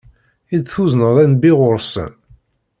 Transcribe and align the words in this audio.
I 0.55 0.57
d-tuzneḍ 0.59 1.17
a 1.23 1.25
Nnbi 1.27 1.51
ɣer-sen. 1.61 2.13